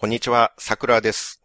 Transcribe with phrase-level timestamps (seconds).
[0.00, 1.42] こんにちは、桜です。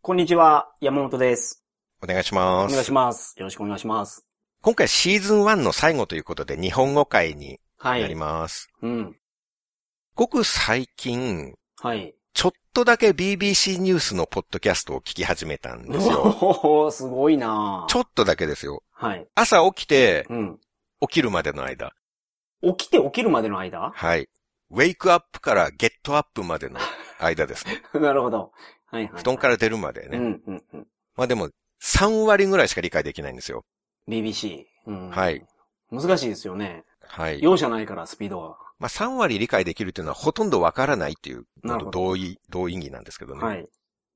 [0.00, 1.64] こんにちは、山本です。
[2.00, 2.70] お願いします。
[2.70, 3.34] お願いします。
[3.36, 4.24] よろしくお願いします。
[4.62, 8.02] 今回シーズン1の最後ということで日本語会にはい。
[8.02, 8.68] なります。
[8.80, 9.16] うん。
[10.14, 12.14] ごく最近、はい。
[12.32, 16.20] ちょっとだけ BBC ニュースのポッドキャストを聞き始めたんですよ。
[16.22, 18.84] おー、すごいなちょっとだけですよ。
[18.92, 19.26] はい。
[19.34, 20.60] 朝起きて、うん。
[21.00, 21.92] 起きるまでの間。
[22.62, 23.90] 起きて起きるまでの間？
[23.92, 24.28] はい。
[24.70, 26.78] ウェイクアップからゲットアップまでの
[27.18, 27.82] 間ですね。
[28.00, 28.52] なるほど。
[28.86, 29.12] はいはい。
[29.14, 30.18] 布団から出るまでね。
[30.18, 30.86] うん、うん、うん。
[31.16, 31.50] まあでも、
[31.82, 33.64] 3割ぐらいしか理解できないんですよ。
[34.08, 34.64] BBC。
[34.86, 35.10] うん。
[35.10, 35.44] はい。
[35.90, 36.84] 難しいですよね。
[37.02, 37.42] はい。
[37.42, 38.56] 容赦ないから、スピードが。
[38.78, 41.44] まあ3割理解できるっていうのはほとんどわからないっていう
[41.90, 43.42] 同意、同意義なんですけどね。
[43.42, 43.66] はい。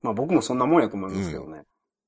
[0.03, 1.63] まあ僕もそんなもんやと思いますけどね。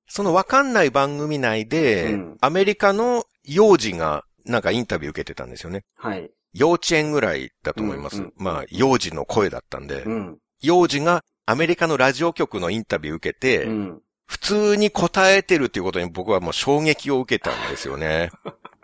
[0.09, 5.84] そのわかんない番組内で、うんアメリカの幼児がなんかインタビュー受けてたんですよね。
[5.97, 6.30] はい。
[6.52, 8.19] 幼稚園ぐらいだと思います。
[8.19, 10.38] うんうんまあ、幼児の声だったんで、うん。
[10.62, 14.02] 幼児がアメリカのラジオ局のインタビュー受けて、うん。
[14.27, 18.30] 普通に答えてるっていうことに僕はもう衝撃を受けたんですよね。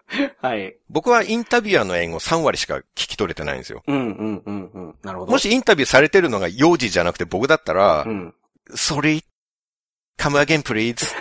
[0.42, 0.76] はい。
[0.90, 3.82] 僕はインタビュアーの英語3割しか聞き取れてないんですよ。
[3.86, 4.94] うん、うん、うん、うん。
[5.02, 5.32] なるほど。
[5.32, 8.34] もしインタビューされてるのが幼児じゃなくて僕だったら、うん。
[8.70, 9.22] Sorry,
[10.18, 11.14] come again please.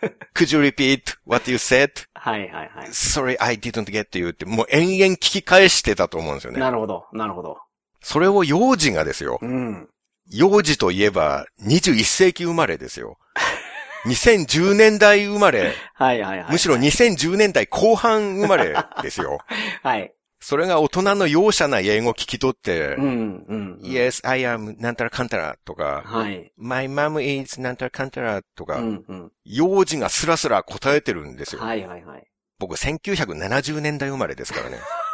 [0.34, 1.90] Could you repeat what you said?
[2.14, 2.88] はい、はい、はい。
[2.88, 6.60] Sorry, I didn't get you って、もう延々聞き返してたと思うんですよね。
[6.60, 7.58] なるほど、なるほど。
[8.06, 9.40] それを幼児がですよ。
[9.42, 9.88] うん。
[10.30, 13.18] 幼児といえば21世紀生まれですよ。
[14.06, 16.52] 2010年代生まれ、はい、はい、はい。
[16.52, 19.40] むしろ2010年代後半生まれですよ。
[19.82, 20.14] はい。
[20.38, 23.78] それが大人の容赦ない英語を聞き取って、うん、うん。
[23.82, 26.52] Yes, I am なんたらかんたらとか、はい。
[26.56, 29.32] My mom is なんたらかんたらとか、うん、うん。
[29.44, 31.60] 幼児がスラスラ答えてるんですよ。
[31.60, 32.24] はい、はい、はい。
[32.60, 34.78] 僕1970年代生まれですからね。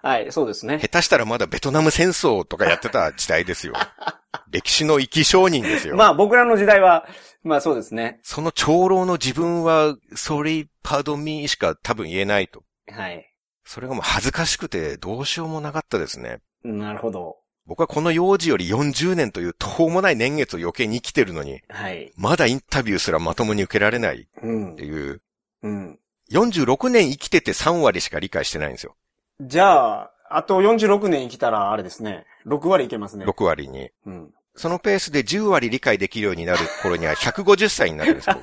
[0.00, 0.78] はい、そうですね。
[0.78, 3.74] 下手したらまだベトナム戦争とかやってた時代ですよ。
[4.50, 5.96] 歴史の生き証人ですよ。
[5.96, 7.06] まあ僕らの時代は、
[7.42, 8.20] まあそうですね。
[8.22, 12.62] その長老の自分は、sorry, pardon me しか多分言えないと。
[12.90, 13.24] はい。
[13.64, 16.38] それがもう恥ずかしくてどうしようもなかったですね。
[16.62, 17.36] なるほど。
[17.66, 22.12] 僕はこの幼児より40年という途方もない年月を余計に生きてるのに、はい。
[22.16, 24.84] まだインタビューすらまともに受けられないうんって。
[24.84, 25.20] いう、
[25.62, 25.98] うん。
[26.32, 28.96] 46年生きてて3割しか理解してないんですよ。
[29.40, 32.26] じゃあ、あと46年生きたらあれですね。
[32.46, 33.24] 6割いけますね。
[33.24, 33.90] 6割に。
[34.06, 34.30] うん。
[34.56, 38.36] そのペースで10割理解できるようになる頃には150歳になるんですよ。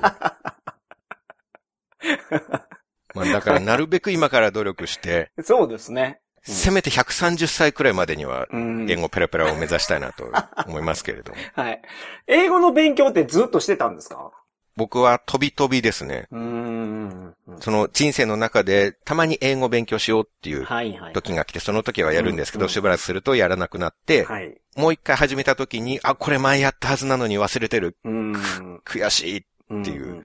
[3.14, 6.20] まあだからなるべく今から努力して、そうですね。
[6.20, 8.88] うんせめて130歳くらいまでにはうん。
[8.88, 10.30] 英語ペラペラを目指したいなと
[10.68, 11.38] 思いますけれども。
[11.60, 11.82] はい。
[12.28, 14.30] 英語の勉強ってずっとしてたんですか？
[14.76, 16.26] 僕は飛び飛びですね。
[16.30, 17.34] うーん。
[17.60, 21.12] その人生の中でたまに英語勉強しようっていうはいはい。
[21.12, 24.60] 時が来て、その時はやるんですけど、うんしばらくするとやらなくなって、はい。
[24.76, 27.96] もう一回始めた時に、あ、これ前やったはずなのに忘れてる。
[28.04, 28.80] うーん。
[28.84, 29.38] 悔しい。
[29.38, 29.44] っ
[29.82, 30.24] ていう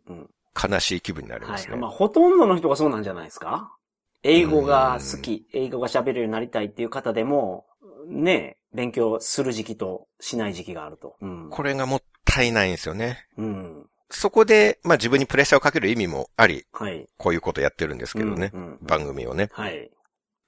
[0.56, 1.51] 悲しい気分になりはい。
[1.53, 1.78] ますね。
[1.78, 3.75] まあ、ほとんどの人がそうなんじゃないですか？
[4.22, 7.66] 英語が好き、英語が喋れるようになりたいっていう方でも、
[8.07, 11.16] ね、勉強する時期としない時期があると。
[11.22, 11.50] うん。
[11.50, 13.25] これがもったいないんですよね。
[13.38, 13.88] うん。
[14.11, 17.07] そこで、まあ自分にプレッシャーをかける意味もあり、はい。
[17.17, 18.51] こういうことやってるんですけどね。
[18.53, 19.49] うんうん番組をね。
[19.53, 19.91] はい。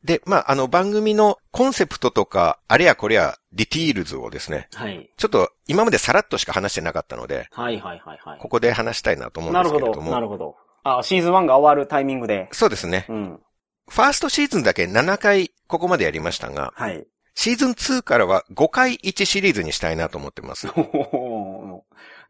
[0.04, 5.10] で、まああの番組のコンセプトとか、あれやこれや、 details をですね、はい。
[5.16, 8.40] ちょっと今までさらっとしか話してなかったので、はいはいはいはい。
[8.40, 10.12] ここで話したいなと思うんなるほど、ですけれども。
[10.12, 10.56] なるほど。
[10.84, 12.50] あ、シーズン1が終わるタイミングで。
[12.52, 13.06] そうですね。
[13.08, 13.40] うん。
[13.90, 17.06] ファーストシーズンだけ7回ここまでやりましたが、はい。
[17.36, 20.68] シーズン2からは5回1シリーズにしたいなと思ってます。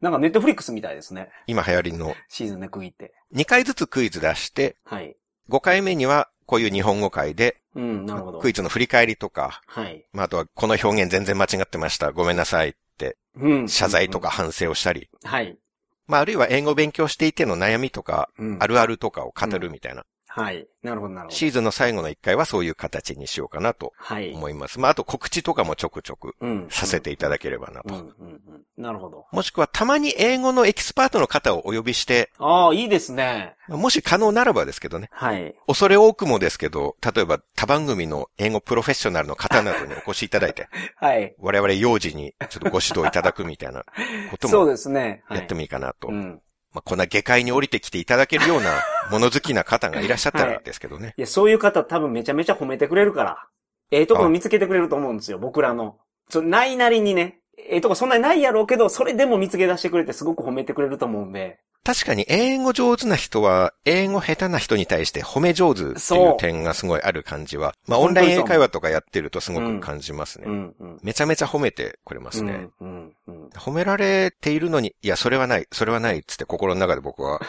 [0.04, 1.30] なんかネットフリックスみたいですね。
[1.48, 3.14] 今流行りのシーズンで区切って。
[3.34, 5.16] 2回ずつクイズ出して、はい。
[5.50, 8.40] 5回目にはこういう日本語会で、うん、なるほど。
[8.40, 10.06] クイズの振り返りとか、はい。
[10.12, 12.12] まあ、あとはこの表現全然間違ってました。
[12.12, 13.70] ごめんなさいって、うん。
[13.70, 14.30] 謝罪とか。
[14.30, 15.58] 反省をしたり、はい。
[16.06, 18.58] まあ、あるいは英語を勉強していての悩みとか、うん。
[18.60, 20.04] あるあるとかを語るみたいな。
[20.36, 20.68] はい。
[20.82, 21.36] なるほど、なるほど。
[21.36, 24.34] シーズンの最後の1回はそういう形にしようかなとはい。
[24.34, 24.80] 思います。
[24.80, 26.68] まあ、あと告知とかもちょくちょくうん。
[26.72, 27.94] させていただければなと。
[27.94, 28.64] うん、うん、うん。
[28.76, 29.28] なるほど。
[29.32, 33.54] もしくはたまに英語のエキスパートの方をお呼びして、ああ、いいですね。
[33.68, 35.10] もし可能ならばですけどね。
[35.12, 35.54] はい。
[35.68, 40.68] 恐れ多くもですけど、例えば他番組の英語プロフェッショナルの方などにお越しいただいて、
[40.98, 41.36] はい。
[41.38, 43.86] 我々幼児にちょっとご指導いただくみたいな
[44.32, 45.24] こと そうもですね。
[45.28, 46.08] はいやってもいいかなと。
[46.08, 46.42] うん。
[46.74, 48.82] まあ、こんな下界に降りてきていただけるような
[49.12, 51.14] 物好きな方がいらっしゃったらですけどね。
[51.18, 53.48] いや、そういう方多分めちゃめちゃ褒めてくれるから。
[53.92, 56.00] ええところ見つけてくれると思うんですよ、僕らの。
[56.30, 57.42] そないなりにね。
[57.58, 61.60] ええとこそんなにないやろうけど、それでも見つけ出してくれてすごく褒めてくれると思うんで。
[61.86, 70.46] 確かに英語上手な人は、英語下手な人に対して褒め上手っていう点がすごいある感じは、まあオンライン英会話とかやってるとすごく感じますね。
[70.48, 71.00] うんうん。
[71.04, 72.70] めちゃめちゃ褒めてくれますね。
[72.80, 73.50] うんうんうん。
[73.50, 77.42] 褒められているのに、いや、それはない、それはないっつって心の中で僕は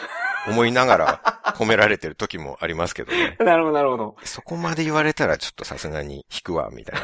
[0.49, 1.21] 思いながら
[1.55, 3.37] 褒められてる時もありますけどね。
[3.39, 4.17] なるほど、なるほど。
[4.25, 6.99] そこまで言われたらちょっとさすがに引くわ、みたい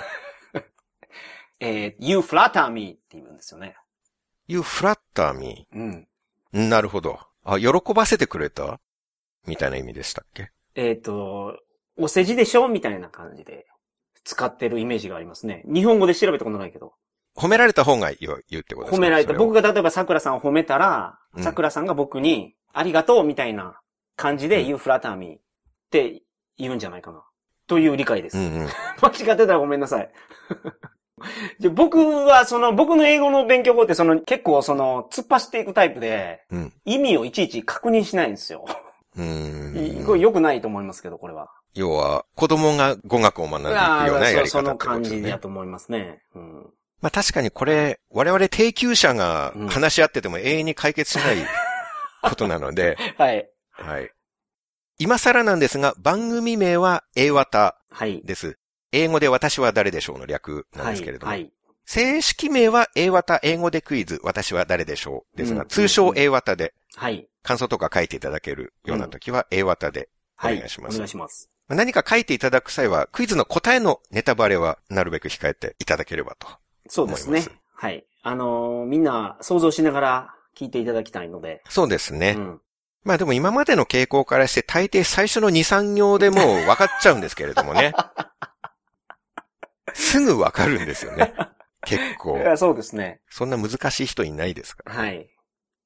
[0.54, 0.64] な。
[1.62, 3.78] えー、you flatter me って言うんですよね。
[4.48, 5.66] You flatter me.
[5.74, 6.08] うん。
[6.54, 7.20] なるほど。
[7.44, 8.80] あ、喜ばせてくれた？
[9.48, 10.52] みたいな意味でしたっけ？
[10.76, 11.58] えっ、と、
[11.98, 12.68] お世辞でしょ？
[12.68, 13.66] みたいな感じで
[14.24, 15.64] 使ってるイメージがありますね。
[15.66, 16.94] 日本語で調べたことないけど。
[17.36, 18.98] 褒められた方が言うってことですか？
[18.98, 19.34] 褒められた。
[19.34, 23.80] 僕が例えば桜さんを褒めたらう、ん桜さんが僕に、ありがとうみたいな
[24.16, 25.40] 感じで、うん you flatter me っ
[25.90, 26.22] て
[26.58, 27.24] 言うんじゃないかな。
[27.68, 28.38] という理解です。
[28.38, 28.68] うんうん。
[29.02, 30.12] 間違ってたらごめんなさい。
[31.60, 36.74] じゃ僕は、その、僕の英語の勉強法って、その、結構、その、突っ走っていくタイプで、うん。
[36.86, 38.66] 意味をいちいち確認しないんですよ。
[39.18, 40.06] うーん。
[40.06, 41.50] これ良くないと思いますけど、これは。
[41.74, 43.78] 要は、子供が語学を学んでいく
[44.08, 45.40] ようなやり方ってその感じだ。
[45.40, 46.22] と思いますね。
[46.36, 46.70] うん。
[47.02, 51.38] まあ確かにこれ、我々低級者がうん話し合ってても永遠に解決しない
[52.22, 53.50] ことなので、はい。
[53.72, 54.10] はい。
[55.00, 58.22] 今更なんですが、番組名は A 型はい。
[58.24, 58.58] です。
[58.92, 60.94] 英語で私は誰でしょうの略なんはい。
[60.94, 61.32] ですけれども。
[61.32, 61.52] はい。
[61.86, 67.28] 正式名は A 型英語でクイズ私は誰でしょうですが、うん通称 A 型ではい。
[67.44, 70.10] 感想とか書いていただけるような時は A 型で
[70.42, 70.58] おはい。
[70.58, 70.96] 願いします。
[70.96, 71.50] お願いします。
[71.68, 76.48] まあ何か書いていただく際は、クイズの答えのネタバレはなるべく控えていただければと。
[76.90, 77.46] そうですね。
[77.74, 78.06] はい。
[78.24, 81.62] あのーみんな想像しながら聞いていただきたいので。
[81.70, 82.36] そうですね。
[82.38, 82.62] うん。
[83.04, 87.94] まあでも今までの傾向からして大抵最初の2、3行でもう分かっちゃうんですけれどもね。
[89.94, 91.34] すぐ分かるんですよね。
[91.86, 93.22] 結構そうですね。
[93.30, 94.94] そんな難しい人いないですから。
[94.94, 95.30] はい。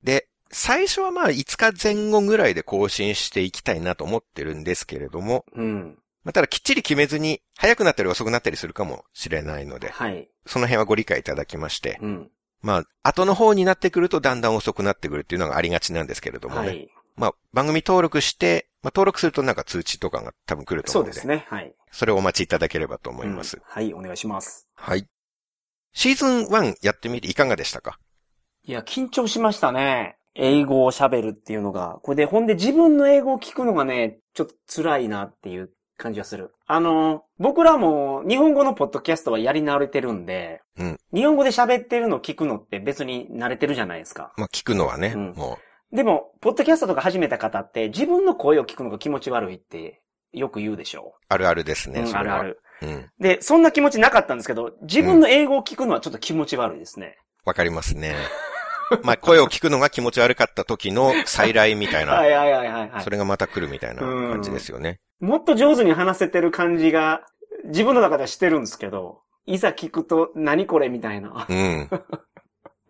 [0.03, 5.97] で、最初はまあ5日前後ぐらいで更新していきたいなと思ってるんですけれども、うん。
[6.23, 10.29] まあただきっちり決めずに早くなったり遅くなったりするかもしれないので、はい。
[10.45, 12.31] その辺はご理解いただきまして、うん。
[12.61, 16.67] まあ後の方になってくるとだんだん遅くなってくるっていうのがありがちなんですけれどもね。
[16.67, 16.89] はい。
[17.15, 21.47] まあ番組登録して、まあ登録するとなんか通知とかが多分来ると思うので、そうですね。
[21.49, 21.73] はい。
[21.91, 23.57] それをお待ちいただければと思います。
[23.57, 24.67] うんはい、お願いします。
[24.75, 25.07] はい。
[25.93, 27.97] シーズン1やってみていかがでしたか？
[28.63, 30.17] いや、緊張しましたね。
[30.35, 31.99] 英語を喋るっていうのが。
[32.03, 36.53] これで、ほんで自分の英語を聞くのがね、ちょっと辛いなっていう感じがする。
[36.67, 44.33] あの、僕らも日本語のポッドキャストはやり慣れてるんで、うん日本語で喋ってるのを聞くのって別に慣れてるじゃないですか。
[44.35, 45.57] まあ聞くのはね、うんも
[45.93, 50.01] でも、ポッドキャストとか始めた方って自分の声を聞くのが気持ち悪いって
[50.33, 51.93] よく言うでしょうあるあるですう。
[51.93, 52.15] ね、うん。
[52.15, 52.59] あるある。
[52.81, 53.09] うん。
[53.19, 57.17] で、そんな気持ちなかったんですけど、自分の英語を聞くのはちょっと気持ち悪いですね。
[57.45, 58.15] わかりますね。
[59.03, 63.09] まあ声を聞くのが気持ち悪かった時の再来みたいな、 はいはいはいはい、はいそ。
[63.09, 64.99] れがまた来るみたいな感じですよね。
[65.19, 67.21] もっと上手に話せてる感じが、
[67.65, 71.45] 自分の中ではしてるんですけど、いざ聞くと、何これみたいな。
[71.49, 71.89] うん。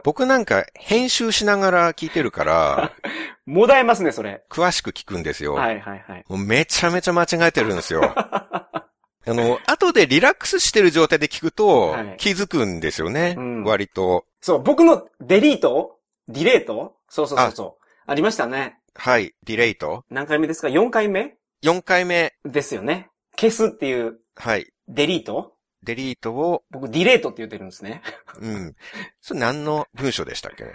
[0.06, 2.92] 僕なんか編集しながら聞いてるから、
[3.48, 4.44] もだえますね、それ。
[4.52, 5.56] 詳しく聞くんですよ。
[5.56, 6.26] はいはいはい。
[6.30, 8.04] もうめちゃめちゃ間違えてるんですよ。
[8.16, 8.86] あ
[9.26, 13.34] の、後でリラックスしてる状態で聞くとはい気づくんですよね。
[13.36, 14.26] うん割と。
[14.42, 15.98] そう、僕のデリート？
[16.28, 16.96] ディレート？
[17.10, 17.86] そうそうそうそう。
[18.06, 18.78] ありましたね。
[18.94, 19.34] はい。
[19.44, 20.06] ディレイト？
[20.12, 22.36] 何回目ですか ?4 回目？4回目。
[22.46, 23.10] ですよね。
[23.40, 24.72] 消すっていうはい。
[24.88, 25.55] デリート？
[25.86, 28.02] デリートを、僕、ディレートって言ってるんですね。
[28.42, 28.76] うん。
[29.22, 30.72] それ何の文章でしたっけね？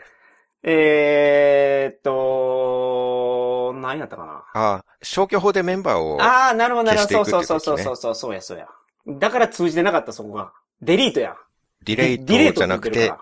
[0.63, 4.45] えーっと、何やったかな？
[4.55, 7.25] ああ、消去法でメンバーを、ああ、なるほど、なるほど。
[7.25, 8.69] そうそうそうそうそう、そうや、そうや。
[9.07, 10.53] だから通じてなかった、そこが。
[10.81, 11.37] delete や。
[11.83, 13.13] ディレートトじゃなくて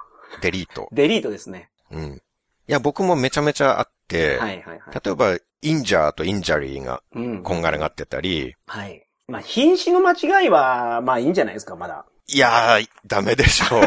[0.43, 0.83] delete。
[0.83, 1.71] ら delete ですね。
[1.91, 2.05] うん。
[2.15, 2.21] い
[2.73, 5.01] や、僕もめちゃめちゃあって、はいはいはい。
[5.03, 7.43] 例えば、 injure と injury がうん。
[7.43, 9.08] こんがらがってたり、はい。
[9.29, 12.07] まあ、品詞の間違いは、まあいいんじゃないですか、まだ。
[12.29, 13.83] いやー、ダメでしょう。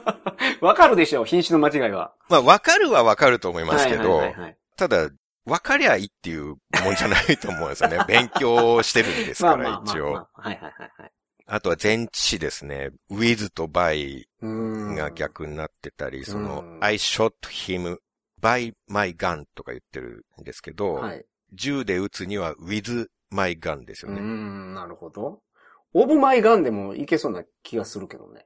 [0.64, 2.14] わかるでしょう、品詞の間違いは。
[2.30, 5.10] まあ、わかるはわかると思いますけど、はいはいはいはいただ、
[5.44, 7.98] わかりゃいいっていうもんじゃないと思うんですよね。
[8.08, 10.12] 勉強してるんですから、まあまあまあ、一応。
[10.12, 10.40] まあ。
[10.48, 11.12] はいはいはいはい。
[11.46, 12.90] あとは前置詞ですね。
[13.10, 14.24] with と by。
[14.40, 17.98] が逆になってたり、そのう、ん I shot him
[18.40, 21.26] by my gun とか言ってるんですけど、はい。
[21.52, 24.22] 銃で撃つには with my gun ですうーよね。
[24.22, 25.40] ん、なるほど。
[25.94, 28.44] オブマイガンでもいけそうな気がするけどね。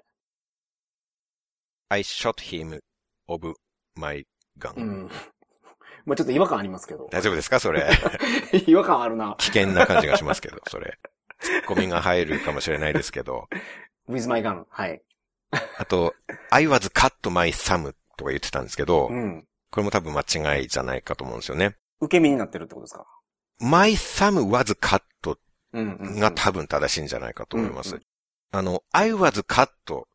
[1.88, 2.80] I shot him
[3.28, 3.54] of
[3.96, 4.26] my
[4.58, 5.10] gun、うん。
[6.06, 7.08] まあちょっと違和感ありますけど。
[7.10, 7.60] 大丈夫ですか？
[7.60, 7.88] それ。
[8.66, 9.36] 違和感あるな。
[9.38, 10.98] 危険な感じがしますけど、それ。
[11.40, 13.48] ツッコミが入るかもしれないですけど。
[14.08, 14.64] with my gun.
[14.68, 15.02] はい。
[15.78, 16.14] あと、
[16.50, 19.46] I was cut my thumb とか言ってたんですけど、うん。
[19.70, 21.76] これも多分間違いじゃないかと思うんですよね。
[22.00, 23.06] 受け身になってるってことですか？
[23.60, 25.02] My thumb was cut。
[25.74, 27.96] が多分正しいんじゃないかと思います。
[27.96, 28.02] うんう
[28.52, 29.68] あの、I was cut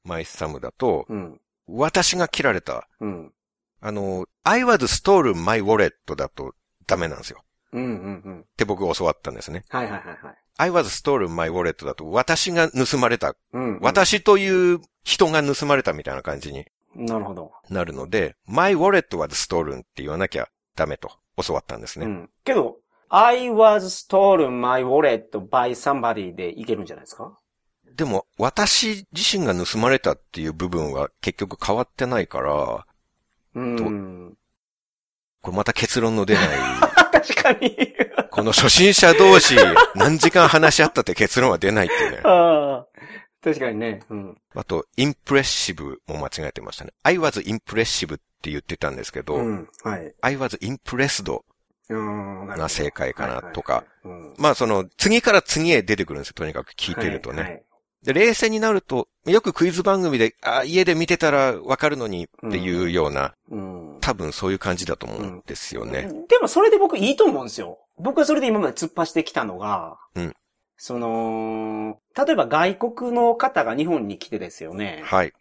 [0.06, 1.42] my thumb だと、うん。
[1.68, 2.88] 私が切られた。
[3.02, 3.34] うん。
[3.82, 6.54] あの、I was stolen my wallet だと
[6.88, 7.44] ダメなんですよ。
[7.74, 8.40] うんうんうん。
[8.42, 9.66] って僕教わったんですね。
[9.70, 10.36] はいはいはいはい。
[10.58, 13.36] I was stolen my wallet だと私が盗まれた。
[13.54, 13.80] うん、うん。
[13.82, 16.66] 私という人が盗まれたみたいな感じに
[16.96, 17.52] なるほど。
[17.70, 21.12] なるので、my wallet was stolen って言わなきゃダメと
[21.46, 22.06] 教わったんですね。
[22.06, 22.30] うん。
[22.44, 22.78] けど、
[23.10, 27.38] I was stolen my wallet by somebody でいけるんじゃないですか？
[27.96, 32.86] でも、私自身が盗まれたっていう部分は結局変わってないから、
[33.56, 34.38] うん。
[35.42, 36.48] これまた結論の出ない、
[37.12, 37.76] 確かに。
[38.32, 39.56] この初心者同士
[39.96, 42.22] 何時間話し合ったって結論は出ないっていうね。
[42.24, 42.88] ああ。
[43.42, 44.02] 確かにね。
[44.10, 44.38] うん。
[44.54, 46.92] あと、インプレッシブも間違えてましたね。
[47.04, 49.70] I was impressive って言ってたんですけど、うん。
[49.84, 50.14] はい。
[50.22, 51.24] I was impressed
[51.90, 53.84] が正解かなとか。
[54.38, 56.34] まあその、次から次へ出てくるんですよ。
[56.36, 57.42] とにかく聞いてるとね。
[57.42, 57.64] はいはい
[58.02, 63.98] で、冷静になると、よくクイズ番組で、あ、家で見てたらわかるのにっていうような、うん。
[64.00, 66.10] 多分そういう感じだと思うんですよね。
[66.30, 67.78] でもそれで僕いいと思うんですよ。
[67.98, 70.34] 僕はそれで今まで突っ走ってきたのが、うん
[70.82, 75.02] その、例えば外国の方が日本に来てですよね。
[75.04, 75.34] はい。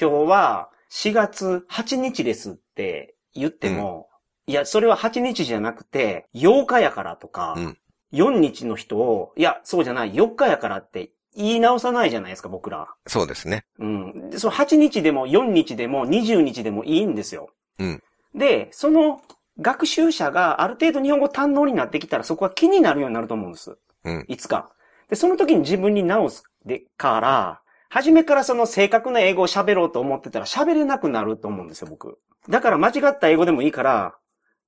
[0.00, 4.08] 今日は4月8日ですって言っても、
[4.46, 7.78] いや、それは8日じゃなくて、8日やからとか、うん
[8.12, 12.86] 4日の人を、いや、そうじゃない、4日やからって言い直さないじゃないですか、僕ら。
[13.06, 13.64] そうですね。
[13.78, 14.30] うん。
[14.30, 17.50] でその8日でも4日でも20日でもいいんですよ。
[17.78, 18.02] うん。
[18.34, 19.20] で、その
[19.60, 23.76] 学習者がある程度日本語堪能になってきたらそこは気になるようになると思うんです。
[24.04, 24.24] うん。
[24.28, 24.70] いつか。
[25.08, 32.18] で、その時に自分に直すでから、初めからその正確な英語を喋ろうと思ってたら喋れなくなると思うんですよ、僕。
[32.48, 34.16] だから間違った英語でもいいから、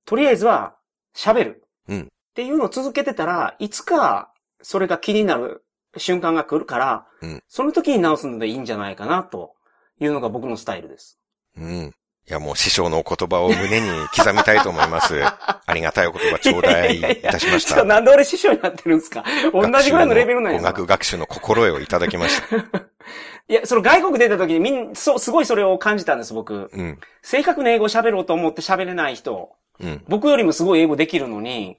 [0.09, 0.75] とりあえずは
[1.15, 1.63] 喋る。
[1.87, 5.63] うんっていうのを続けてたら、いつかそれが気になる
[5.97, 9.53] 瞬間が来るから、うんその時に直すのでいいんじゃないかな、と
[9.99, 11.19] いうのが僕のスタイルです。
[11.57, 11.93] うん。
[12.27, 15.15] いや、もう師匠のお言葉を胸に刻みたいと思います。
[15.23, 17.83] ありがたいお言葉頂戴いたしました。
[17.83, 19.23] なんで俺師匠になってるんですか？
[19.51, 22.55] 同じぐらいのレベルなんや語学学習の心得をいただきました。
[23.49, 26.69] いや、その外国出た時にみん、そう、すごいそれを感じたんです、僕。
[26.71, 26.99] うん。
[27.23, 29.51] 正確な英語を喋ろうと思って喋れない人。
[29.81, 30.03] うん。
[30.07, 31.77] 僕よりもすごい英語できるのに、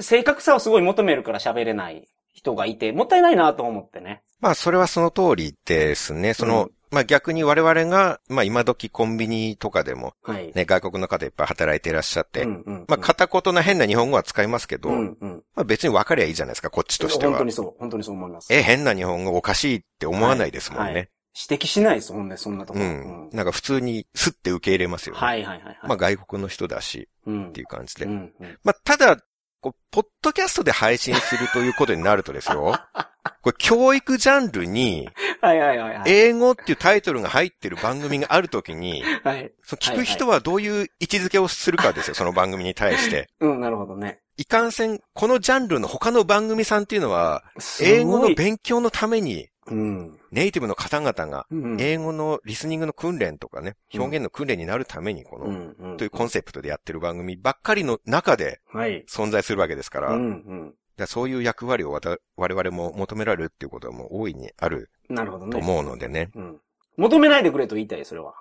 [0.00, 4.22] 正確さをすごい求めるから喋れない人がいて、もったいないなと思ってね。
[4.40, 6.34] まあ、それはその通りですね。
[6.34, 10.52] その、うんまあ逆に我々が、まあ今時コンビニとかでも、はい。
[10.54, 15.42] ね、外国の方いっぱい働いていらっしゃって、うんうん、まあ片言な変な日本語は使いますけど、うんうん。
[15.54, 17.44] まあ別に分かりゃいいじゃないですか、こっちとしては本当。
[17.44, 18.54] にそう、本当にそう思います。
[18.54, 20.84] え、変な日本語おかしいって思わないですもんね。
[20.84, 22.86] はいはい指摘しないです、ほんで、そんなところ。
[22.86, 23.30] うん。
[23.32, 25.20] なんか普通にスッて受け入れますよね。
[25.20, 25.78] はいはいはいはい。
[25.82, 28.06] まあ外国の人だし、うんっていう感じで。
[28.06, 29.18] うんうんまあただ、
[29.60, 32.78] こう、ポッドキャストで配信するということになるとですよ。
[33.42, 35.08] これ教育ジャンルに、
[35.40, 36.10] はいはいはいはい。
[36.10, 39.52] 英語っていうタイトルが入ってる番組があるときに、はい。
[39.62, 43.28] そう聞く人はどういう位置づけをするかですよ、その番組に対して。
[43.40, 44.20] うん、なるほどね。
[44.36, 47.42] いかんせん、このジャンルの他の番組さんっていうのは、
[47.80, 50.18] 英語の勉強のために、うん。
[50.30, 51.80] ネイティブの方々が、うん。
[51.80, 55.96] 英語のリスニングの訓練とかね、うん表現の訓練になるために、この。
[55.96, 59.04] というコンセプトでやってる番組ばっかりの中ではい。
[59.08, 65.52] 存在するわけですから、そういう役割をわた我々も求められるっていうことはもう大いにあるなるほどね。
[65.52, 66.30] と思うのでね。
[66.34, 66.60] うん。
[66.96, 68.34] 求めないでくれと言いたい、それは。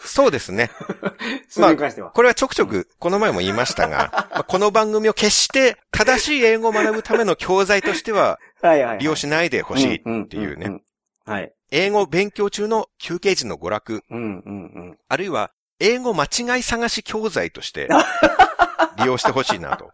[0.00, 0.70] そうですね。
[1.48, 2.10] それに関しては。
[2.10, 8.98] これはちょくちょく、この前も言いましたが、 まあこの番組を決して正しい英語を学ぶための教材としてははいはいはい。
[8.98, 10.66] 利用しないでほしいっていうね。
[10.68, 10.82] んんん。
[11.26, 11.52] はい。
[11.70, 14.98] 英語勉強中の休憩時の娯楽、うんうんうん。
[15.08, 17.88] あるいは英語間違い探し教材として
[18.98, 19.90] 利用してほしいなと。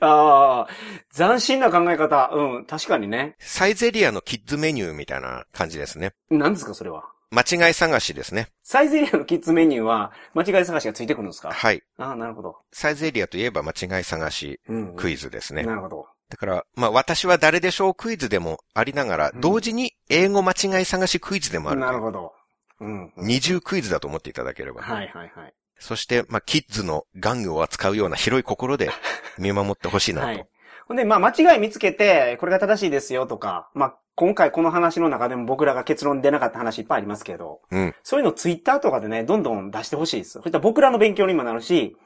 [0.00, 0.68] ああ、
[1.14, 2.30] 斬新な考え方。
[2.32, 3.34] うん、確かにね。
[3.40, 6.12] サイゼリアのキッズメニューみたいな感じですね。
[6.30, 7.02] 何ですか、それは？
[7.32, 8.48] 間違い探しですね。
[8.62, 11.50] サイゼリアのキッズメニューは、間違い探しがついてくるんですか？
[11.50, 11.82] はい。
[11.98, 12.56] ああ、なるほど。
[12.72, 14.94] サイゼリアといえば間違い探しうん。
[14.96, 15.64] クイズですね。
[15.64, 16.06] なるほど。
[16.34, 21.80] だから、まあ私は誰でしょうクイズでもありながら、うん同時に英語間違い探しクイズでもある。
[21.80, 22.32] なるほど。
[22.80, 23.12] うん。
[23.16, 24.82] 二重クイズだと思っていただければ。
[24.82, 25.54] はいはいはい。
[25.78, 28.90] そして、まあ、キッズの玩具を扱うような広い心で
[29.38, 30.26] 見守ってほしいなと。
[30.26, 30.48] はい。
[30.88, 37.94] ほんで、まあ、間違い見つけて、これが正しいですよとか、まあ、今回この話の中でも僕らが結論出なかった話いっぱいありますけど、うん。
[38.02, 40.32] そういうのツイッターとかでね、どんどん出してほしいです。
[40.32, 41.96] そしたら僕らの勉強にもなるし、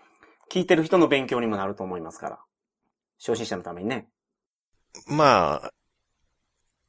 [0.50, 2.38] 聞いてる人の勉強にもなると思いますから。
[3.18, 4.08] 初心者のためにね。
[5.06, 5.72] まあ、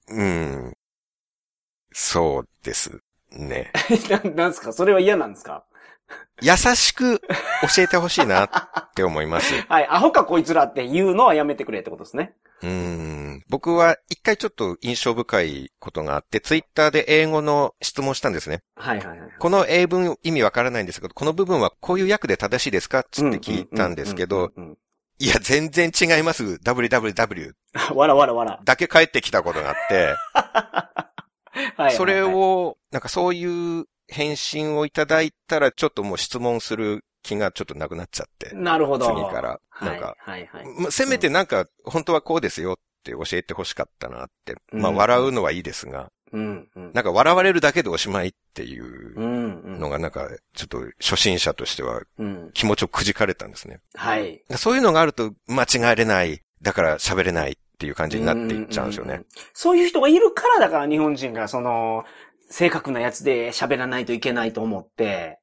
[0.10, 0.74] うん。
[1.92, 3.02] そうです
[3.32, 3.72] ね。
[4.10, 4.74] ななんですか？
[4.74, 5.66] それは嫌なんですか？
[6.42, 7.28] 優しく教
[7.84, 8.50] えてほしいなっ
[8.96, 9.54] て思います。
[9.70, 9.88] はい。
[9.88, 12.34] アホかこいつらって言うのはやめてくれってことですね。
[12.64, 13.44] うーん。
[13.50, 18.64] 僕は一回ちょっと印象深いことがあって、ツイッターで英語の質問したんですね。
[18.76, 19.30] はいはいはい。
[19.38, 23.04] この英文意味わからないんですけど、この部分はこういう訳で正しいですか？
[23.04, 24.52] つって聞いたんですけど。
[25.20, 26.44] いや、全然違います。
[26.64, 27.52] www
[27.94, 28.60] わらわらわら。
[28.64, 31.94] だけ返ってきたことがあって、 はいはい。
[31.94, 39.08] それ、を、なんかそういう返信をいただいたら、ちょっともう質問する気がちょっとなくなっちゃって、なるほど。
[39.08, 40.66] 次から、はいなんか、はいはい。
[40.80, 44.56] ませめてなんか、本当はこうですよって教えてほしかったなって。
[44.72, 46.92] うんまあ、笑うのはいいですが、うんうん。
[46.94, 49.14] なんか笑われるだけでおしまいっていう。
[49.18, 52.52] のがなんか、ちょっと初心者としてはうん。
[52.54, 53.80] 気持ちをくじかれたんですね。
[53.96, 54.42] はい。
[54.58, 59.26] そういうのがあると間違えれない、だから喋れないっていう感じになっていっちゃうんですよねうう。
[59.54, 62.04] そういう人がいるからだから日本人がその、
[62.50, 65.40] 正確なやつで喋らないといけないと思って、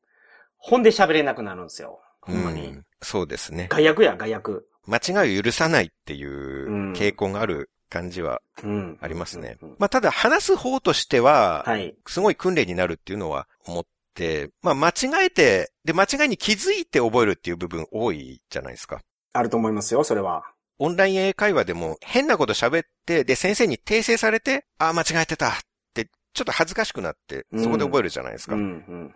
[0.58, 2.00] 本で喋れなくなるんですよ。
[2.20, 2.66] ほんまに。
[2.66, 3.68] うんそうですね。
[3.70, 4.66] 外役や、外役。
[4.86, 8.98] 間違いを許さないっていう傾向がある感じはうん。
[9.00, 9.58] ありますね。
[9.78, 11.94] まあ、ただ話す方としては、はい。
[12.06, 19.00] すごい訓練になるっていうのは思って、まあ、間違えて、で、間違いに気づいて覚えるっていう部分多いじゃないですか。
[19.32, 20.44] あると思いますよ、それは。
[20.78, 25.52] オンライン英会話でも変なこと喋って、で、先生に訂正されて、ああ、間違えてたっ
[25.94, 28.56] て、ちょっと恥ずかしくなって、そこで覚えるじゃないですか。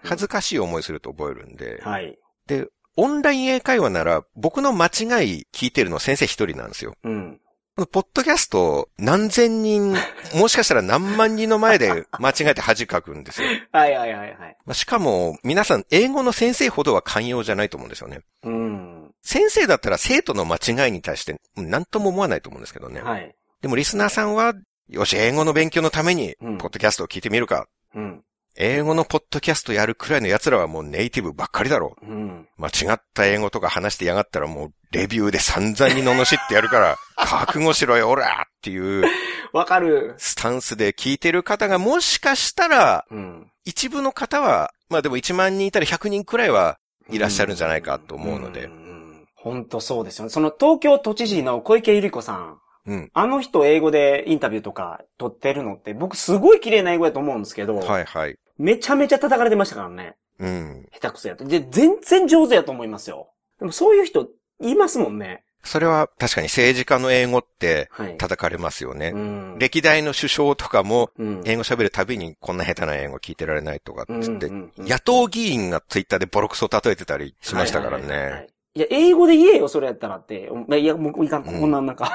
[0.02, 1.80] 恥ずかしい思いすると覚えるんで。
[1.82, 2.18] はい。
[2.46, 6.94] で、オンライン英会話なら、僕の間違い聞いてるの先生一人なんですよ。
[7.04, 7.40] うん。
[7.80, 9.94] このポッドキャスト何千人、
[10.34, 13.48] もしかしたら何万人の前で間違えて恥かくんですよ。
[13.72, 14.56] はいはいはいはい。
[14.66, 18.20] まあしかも、皆さん、英語の先生ほどは寛容じゃないと思うんですよね。
[18.42, 19.10] うん。
[19.22, 23.00] 先生だったら生徒の間違いに対して何とも思わないと思うんですけどね。
[23.00, 23.34] はい。
[23.62, 24.52] でもリスナーさんは、
[24.90, 27.66] よし、英語の勉強のために、うんポッドキャストを聞いてみるか。
[27.94, 28.22] うん。
[28.56, 32.06] 英語のポッドキャストやるくらいの奴らはもうネイティブばっかりだろう。
[32.06, 32.48] うん。
[32.56, 39.04] 間違った英語とか話してやがったらもうレビューで散々に罵ってやるから、 覚悟しろよ、おらっていう
[39.52, 40.14] わかる。
[40.18, 43.50] スタンスで聞いてる方がもしかしたら、うん。
[43.64, 46.78] 一部の方は、まあでも1万人いたら100人くらいは
[47.10, 48.66] いらっしゃるんじゃないかと思うので。
[48.66, 50.30] ん本当そうですよね。
[50.30, 52.58] その東京都知事の小池百合子さん。
[52.86, 53.10] うん。
[53.12, 58.36] あの人英語でインタビューとか取ってるのって僕すごい綺麗な英語やと思うんですけど、はいはい。
[58.60, 60.16] めちゃめちゃ叩かれてましたからね。
[60.38, 60.88] うん。
[60.92, 61.44] 下手くそやと。
[61.44, 63.30] で、全然上手やと思いますよ。
[63.58, 64.28] でもそういう人
[64.60, 65.44] いますもんね。
[65.62, 68.16] それは確かに政治家の英語ってはい。
[68.16, 69.12] 叩かれますよね。
[69.14, 69.56] うん。
[69.58, 78.46] 歴代の首相とかもうん、英語喋るたびにこんな下手な英語聞いてられないとかっつってうんうんうん、野党議員がツイッターでボロクソ例えてたりしましたからはいはいはいはいね。
[78.74, 80.48] いや、英語で言えよ、それやったらって。
[80.50, 82.12] おいや、もういかん、こうんんなんなんか。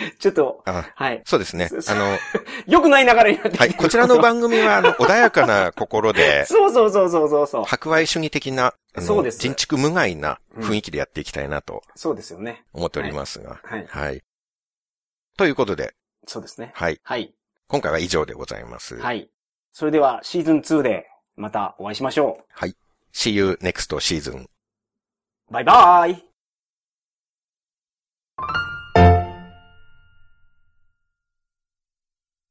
[0.18, 1.22] ちょっと、あはい。
[1.24, 1.68] そうですね。
[1.68, 2.18] そあの、
[2.66, 3.74] 良くない流れになってはい。
[3.74, 7.64] こちらの番組は、あの、 穏やかな心で、そうそうそうそうそうそう。
[7.64, 12.64] 博愛主義的な、そうです人畜無害な雰囲気でやっていきたいなとそうですよね。
[12.72, 13.60] 思っておりますが。
[13.62, 13.86] はい。
[13.88, 14.22] はい。
[15.36, 15.94] ということで、
[16.26, 16.72] そうですね。
[16.74, 17.00] はい。
[17.02, 17.34] はい。
[17.68, 18.96] 今回は以上でございます。
[18.96, 19.30] はい。
[19.72, 21.06] それでは、シーズン2で、
[21.36, 22.38] またお会いしましょ
[23.16, 24.44] See you next season.
[24.44, 24.46] う。
[25.50, 26.26] バイバーイ